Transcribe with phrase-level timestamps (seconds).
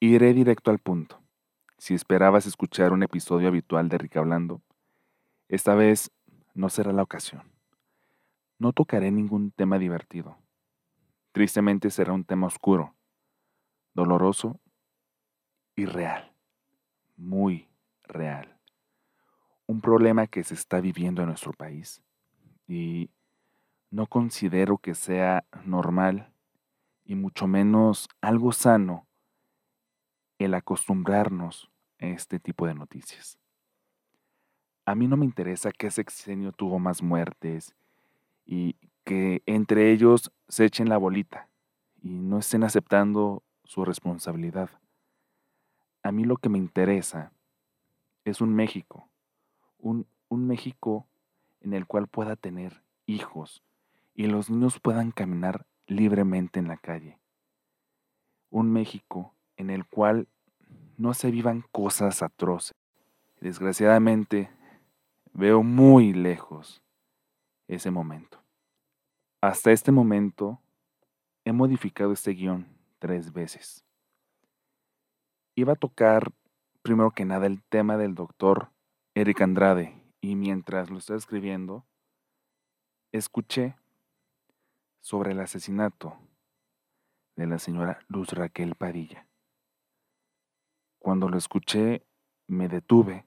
[0.00, 1.20] Iré directo al punto.
[1.76, 4.62] Si esperabas escuchar un episodio habitual de Rica Hablando,
[5.48, 6.12] esta vez
[6.54, 7.42] no será la ocasión.
[8.60, 10.38] No tocaré ningún tema divertido.
[11.32, 12.94] Tristemente será un tema oscuro,
[13.92, 14.60] doloroso
[15.74, 16.32] y real.
[17.16, 17.66] Muy
[18.04, 18.56] real.
[19.66, 22.00] Un problema que se está viviendo en nuestro país
[22.68, 23.10] y
[23.90, 26.32] no considero que sea normal
[27.04, 29.07] y mucho menos algo sano
[30.38, 33.38] el acostumbrarnos a este tipo de noticias.
[34.84, 37.74] A mí no me interesa qué sexenio tuvo más muertes
[38.46, 41.48] y que entre ellos se echen la bolita
[42.02, 44.70] y no estén aceptando su responsabilidad.
[46.02, 47.32] A mí lo que me interesa
[48.24, 49.08] es un México,
[49.78, 51.06] un, un México
[51.60, 53.62] en el cual pueda tener hijos
[54.14, 57.18] y los niños puedan caminar libremente en la calle.
[58.50, 60.28] Un México en el cual
[60.98, 62.74] no se vivan cosas atroces.
[63.40, 64.50] Desgraciadamente,
[65.32, 66.82] veo muy lejos
[67.68, 68.42] ese momento.
[69.40, 70.60] Hasta este momento,
[71.44, 72.66] he modificado este guion
[72.98, 73.84] tres veces.
[75.54, 76.32] Iba a tocar,
[76.82, 78.70] primero que nada, el tema del doctor
[79.14, 81.86] Eric Andrade, y mientras lo estaba escribiendo,
[83.12, 83.76] escuché
[85.00, 86.18] sobre el asesinato
[87.36, 89.27] de la señora Luz Raquel Padilla.
[91.08, 92.06] Cuando lo escuché,
[92.48, 93.26] me detuve,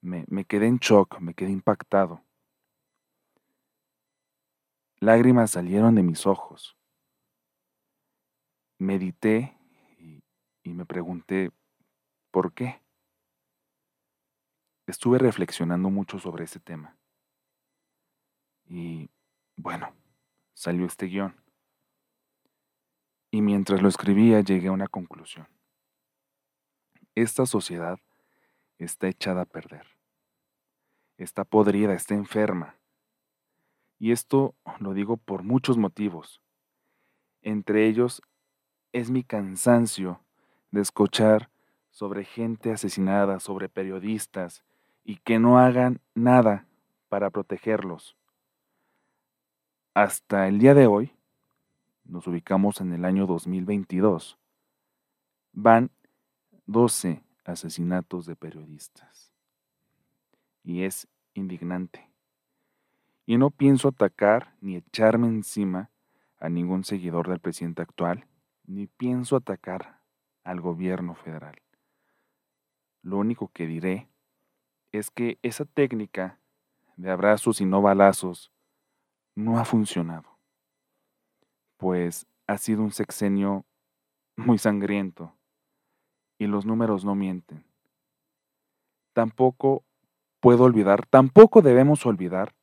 [0.00, 2.22] me, me quedé en shock, me quedé impactado.
[5.00, 6.76] Lágrimas salieron de mis ojos.
[8.78, 9.58] Medité
[9.98, 10.22] y,
[10.62, 11.50] y me pregunté,
[12.30, 12.80] ¿por qué?
[14.86, 16.96] Estuve reflexionando mucho sobre ese tema.
[18.66, 19.10] Y
[19.56, 19.92] bueno,
[20.54, 21.34] salió este guion.
[23.32, 25.55] Y mientras lo escribía llegué a una conclusión.
[27.16, 27.98] Esta sociedad
[28.76, 29.86] está echada a perder.
[31.16, 32.76] Está podrida, está enferma.
[33.98, 36.42] Y esto lo digo por muchos motivos.
[37.40, 38.20] Entre ellos
[38.92, 40.20] es mi cansancio
[40.70, 41.48] de escuchar
[41.90, 44.62] sobre gente asesinada, sobre periodistas,
[45.02, 46.66] y que no hagan nada
[47.08, 48.14] para protegerlos.
[49.94, 51.14] Hasta el día de hoy,
[52.04, 54.38] nos ubicamos en el año 2022,
[55.54, 55.90] van
[56.66, 59.32] 12 asesinatos de periodistas.
[60.64, 62.10] Y es indignante.
[63.24, 65.90] Y no pienso atacar ni echarme encima
[66.38, 68.26] a ningún seguidor del presidente actual,
[68.64, 70.00] ni pienso atacar
[70.42, 71.56] al gobierno federal.
[73.02, 74.08] Lo único que diré
[74.90, 76.40] es que esa técnica
[76.96, 78.52] de abrazos y no balazos
[79.36, 80.36] no ha funcionado,
[81.76, 83.64] pues ha sido un sexenio
[84.36, 85.35] muy sangriento
[86.38, 87.64] y los números no mienten.
[89.12, 89.84] Tampoco
[90.40, 92.54] puedo olvidar, tampoco debemos olvidar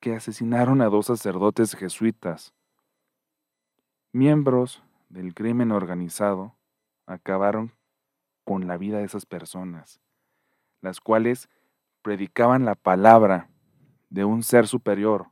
[0.00, 2.54] que asesinaron a dos sacerdotes jesuitas,
[4.12, 6.56] miembros del crimen organizado,
[7.06, 7.72] acabaron
[8.44, 10.00] con la vida de esas personas
[10.82, 11.48] las cuales
[12.02, 13.48] predicaban la palabra
[14.10, 15.30] de un ser superior,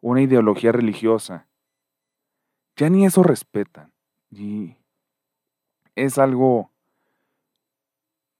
[0.00, 1.46] una ideología religiosa.
[2.76, 3.92] Ya ni eso respetan.
[4.30, 4.76] Y
[6.04, 6.70] es algo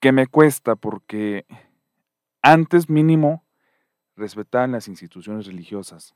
[0.01, 1.47] que me cuesta porque
[2.43, 3.45] antes mínimo
[4.17, 6.15] respetaban las instituciones religiosas.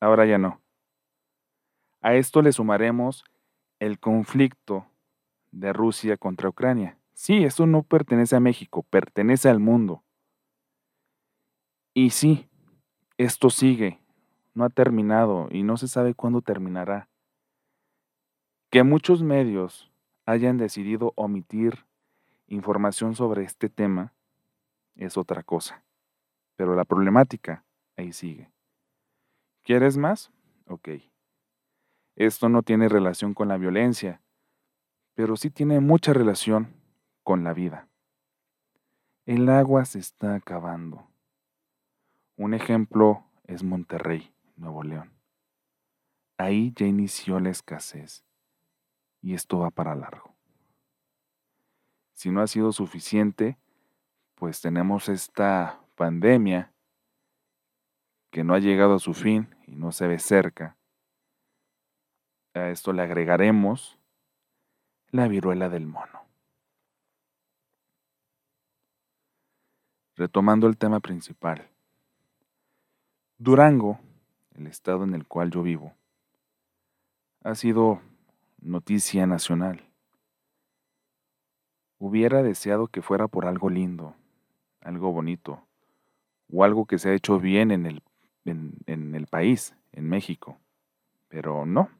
[0.00, 0.60] Ahora ya no.
[2.00, 3.24] A esto le sumaremos
[3.78, 4.86] el conflicto
[5.50, 6.98] de Rusia contra Ucrania.
[7.14, 10.04] Sí, eso no pertenece a México, pertenece al mundo.
[11.94, 12.48] Y sí,
[13.16, 13.98] esto sigue,
[14.52, 17.08] no ha terminado y no se sabe cuándo terminará.
[18.70, 19.90] Que muchos medios
[20.26, 21.86] hayan decidido omitir
[22.48, 24.12] información sobre este tema
[24.96, 25.84] es otra cosa,
[26.56, 27.64] pero la problemática
[27.96, 28.50] ahí sigue.
[29.62, 30.32] ¿Quieres más?
[30.66, 30.88] Ok.
[32.16, 34.20] Esto no tiene relación con la violencia,
[35.14, 36.74] pero sí tiene mucha relación
[37.22, 37.88] con la vida.
[39.26, 41.06] El agua se está acabando.
[42.36, 45.12] Un ejemplo es Monterrey, Nuevo León.
[46.38, 48.26] Ahí ya inició la escasez
[49.22, 50.34] y esto va para largo.
[52.12, 53.58] Si no ha sido suficiente,
[54.36, 56.72] pues tenemos esta pandemia
[58.30, 60.76] que no ha llegado a su fin y no se ve cerca.
[62.54, 63.98] A esto le agregaremos
[65.10, 66.22] la viruela del mono.
[70.16, 71.68] Retomando el tema principal.
[73.38, 74.00] Durango,
[74.54, 75.94] el estado en el cual yo vivo,
[77.42, 78.00] ha sido
[78.66, 79.88] noticia nacional
[81.98, 84.14] hubiera deseado que fuera por algo lindo,
[84.80, 85.62] algo bonito,
[86.52, 90.58] o algo que se ha hecho bien en el, país, en México.
[91.28, 91.90] Pero no.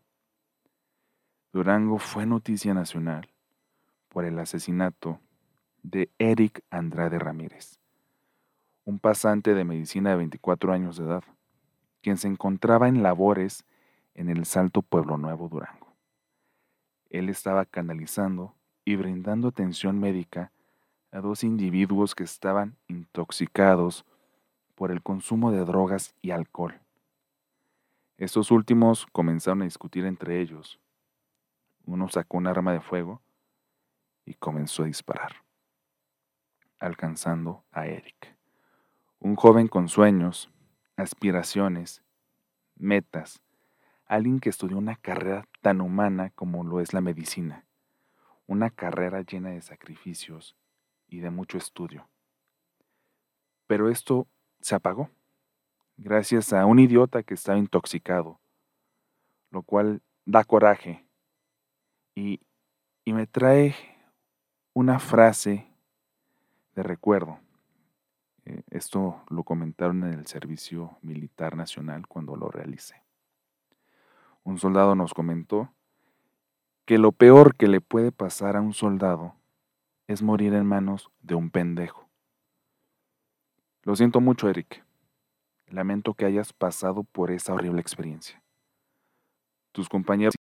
[1.53, 3.29] Durango fue noticia nacional
[4.09, 5.21] por el asesinato
[5.83, 7.79] de Eric Andrade Ramírez,
[8.85, 11.25] un pasante de medicina de 24 años de edad,
[12.03, 13.65] quien se encontraba en labores
[14.15, 15.86] en el Salto Pueblo Nuevo Durango.
[17.19, 18.55] Él estaba canalizando
[18.85, 20.53] y brindando atención médica
[21.11, 24.05] a dos individuos que estaban intoxicados
[24.75, 26.79] por el consumo de drogas y alcohol.
[28.19, 30.79] Estos últimos comenzaron a discutir entre ellos.
[31.87, 33.23] Uno sacó un arma de fuego
[34.27, 35.37] y comenzó a disparar,
[36.79, 38.37] alcanzando a Eric,
[39.21, 40.51] un joven con sueños,
[40.97, 42.03] aspiraciones,
[42.75, 43.41] metas,
[44.05, 47.67] alguien que estudió una carrera tan humana como lo es la medicina,
[48.47, 50.57] una carrera llena de sacrificios
[51.09, 52.09] y de mucho estudio.
[53.67, 54.29] Pero esto
[54.61, 55.11] se apagó,
[55.97, 58.39] gracias a un idiota que estaba intoxicado,
[59.51, 61.05] lo cual da coraje
[62.15, 62.39] y,
[63.05, 63.75] y me trae
[64.73, 65.67] una frase
[66.77, 67.41] de recuerdo.
[68.45, 73.06] Eh, esto lo comentaron en el Servicio Militar Nacional cuando lo realicé.
[74.47, 75.73] Un soldado nos comentó
[76.85, 79.35] que lo peor que le puede pasar a un soldado
[80.07, 82.09] es morir en manos de un pendejo.
[83.83, 84.85] Lo siento mucho, Eric.
[85.67, 88.41] Lamento que hayas pasado por esa horrible experiencia.
[89.73, 90.37] Tus compañeros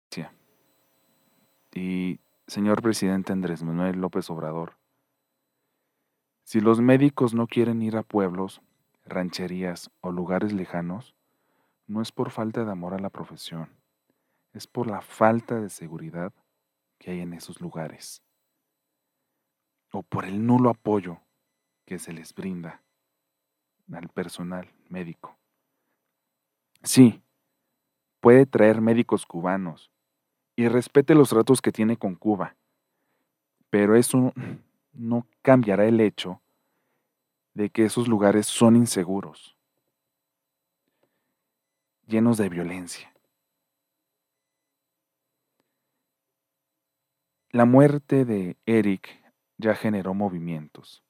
[1.73, 4.77] y señor presidente Andrés Manuel López Obrador,
[6.45, 8.61] si los médicos no quieren ir a pueblos,
[9.07, 11.17] rancherías o lugares lejanos,
[11.87, 13.71] no es por falta de amor a la profesión,
[14.55, 16.33] es por la falta de seguridad
[16.99, 18.23] que hay en esos lugares,
[19.93, 21.21] o por el nulo apoyo
[21.85, 22.83] que se les brinda
[23.93, 25.37] al personal médico.
[26.83, 27.23] Sí,
[28.21, 29.91] puede traer médicos cubanos,
[30.57, 32.57] y respete los tratos que tiene con Cuba.
[33.71, 34.33] Pero eso
[34.93, 36.41] no cambiará el hecho
[37.55, 39.57] de que esos lugares son inseguros,
[42.07, 43.14] llenos de violencia.
[47.55, 49.23] La muerte de Eric
[49.59, 51.05] ya generó movimientos.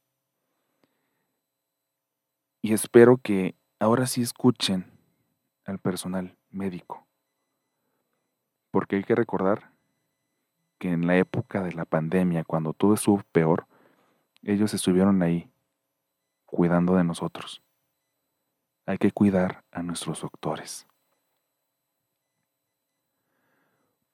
[2.60, 4.84] Y espero que ahora sí escuchen
[5.64, 7.06] al personal médico
[8.70, 9.72] porque hay que recordar
[10.78, 13.66] que en la época de la pandemia, cuando todo estuvo peor,
[14.42, 15.50] ellos estuvieron ahí
[16.44, 17.62] cuidando de nosotros.
[18.84, 20.86] Hay que cuidar a nuestros doctores.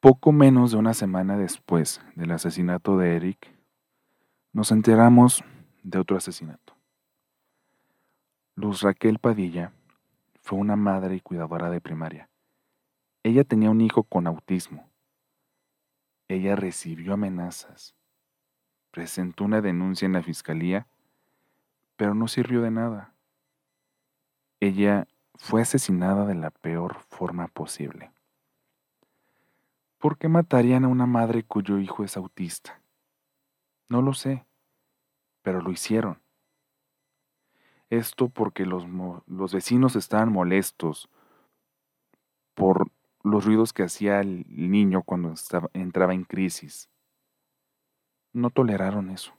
[0.00, 3.54] Poco menos de una semana después del asesinato de Eric,
[4.50, 5.44] nos enteramos
[5.82, 6.74] de otro asesinato.
[8.54, 9.74] Luz Raquel Padilla
[10.40, 12.30] fue una madre y cuidadora de primaria.
[13.22, 14.88] Ella tenía un hijo con autismo.
[16.28, 17.94] Ella recibió amenazas.
[18.92, 20.86] Presentó una denuncia en la fiscalía,
[21.96, 23.12] pero no sirvió de nada.
[24.60, 28.12] Ella fue asesinada de la peor forma posible.
[30.00, 32.80] ¿Por qué matarían a una madre cuyo hijo es autista?
[33.88, 34.46] No lo sé,
[35.42, 36.22] pero lo hicieron.
[37.90, 38.86] Esto porque los,
[39.26, 41.10] los vecinos estaban molestos
[42.54, 42.90] por
[43.22, 45.34] los ruidos que hacía el niño cuando
[45.74, 46.88] entraba en crisis.
[48.32, 49.34] No toleraron eso.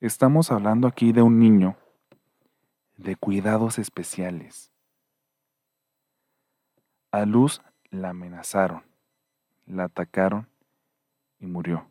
[0.00, 1.76] Estamos hablando aquí de un niño
[2.98, 4.70] de cuidados especiales.
[7.10, 8.82] A Luz la amenazaron,
[9.66, 10.48] la atacaron
[11.38, 11.86] y murió.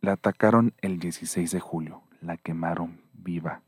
[0.00, 3.62] La atacaron el 16 de julio, la quemaron viva.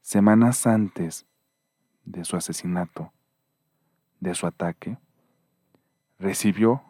[0.00, 1.26] Semanas antes
[2.04, 3.12] de su asesinato,
[4.20, 4.98] de su ataque,
[6.18, 6.82] recibió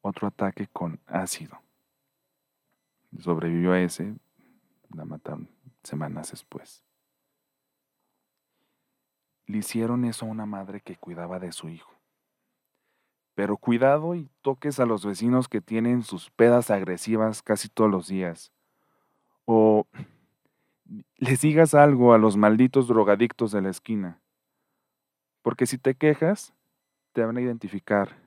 [0.00, 1.60] otro ataque con ácido.
[3.18, 4.14] Sobrevivió a ese,
[4.94, 5.48] la mataron
[5.82, 6.82] semanas después.
[9.50, 11.92] Le hicieron eso a una madre que cuidaba de su hijo.
[13.34, 18.06] Pero cuidado y toques a los vecinos que tienen sus pedas agresivas casi todos los
[18.06, 18.52] días.
[19.46, 19.88] O
[21.16, 24.20] les digas algo a los malditos drogadictos de la esquina.
[25.42, 26.54] Porque si te quejas,
[27.12, 28.22] te van a identificar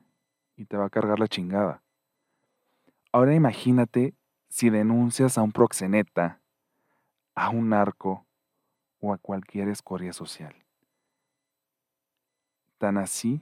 [0.56, 1.82] y te va a cargar la chingada.
[3.12, 4.12] Ahora imagínate
[4.50, 6.42] si denuncias a un proxeneta,
[7.34, 8.26] a un narco
[9.00, 10.63] o a cualquier escoria social.
[12.84, 13.40] Tan así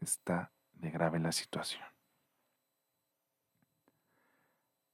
[0.00, 1.82] está de grave la situación.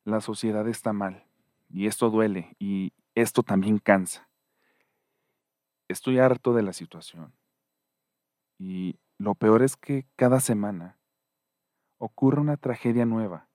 [0.03, 1.27] La sociedad está mal
[1.69, 4.31] y esto duele y esto también cansa.
[5.89, 7.35] Estoy harto de la situación
[8.59, 10.99] y lo peor es que cada semana
[11.99, 13.51] ocurre una tragedia nueva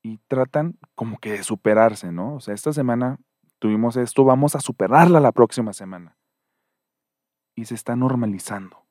[0.00, 2.36] y tratan como que de superarse, ¿no?
[2.36, 3.18] O sea, esta semana
[3.58, 6.15] tuvimos esto, vamos a superarla la próxima semana.
[7.56, 8.86] Y se está normalizando.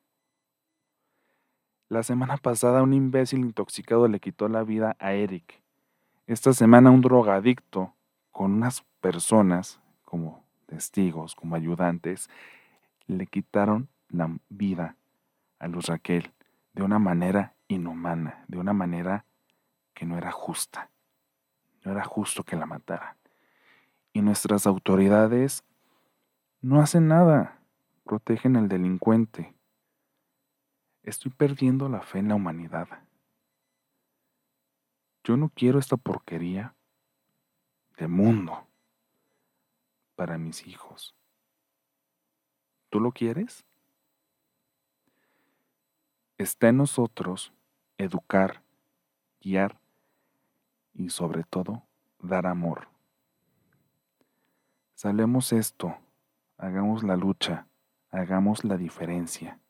[1.88, 5.62] La semana pasada un imbécil intoxicado le quitó la vida a Eric.
[6.26, 7.94] Esta semana un drogadicto
[8.32, 12.28] con unas personas como testigos, como ayudantes,
[13.06, 14.96] le quitaron la vida
[15.58, 16.32] a Luz Raquel
[16.72, 19.24] de una manera inhumana, de una manera
[19.94, 20.90] que no era justa.
[21.84, 23.16] No era justo que la mataran.
[24.12, 25.64] Y nuestras autoridades
[26.60, 27.55] no hacen nada,
[28.06, 29.52] protegen al delincuente.
[31.02, 32.88] Estoy perdiendo la fe en la humanidad.
[35.24, 36.76] Yo no quiero esta porquería
[37.98, 38.64] de mundo
[40.14, 41.16] para mis hijos.
[42.90, 43.64] ¿Tú lo quieres?
[46.38, 47.52] Está en nosotros
[47.98, 48.62] educar,
[49.40, 49.80] guiar
[50.94, 51.82] y sobre todo
[52.20, 52.88] dar amor.
[54.94, 55.96] Salemos esto,
[56.56, 57.66] hagamos la lucha,
[58.10, 59.60] hagamos la diferencia.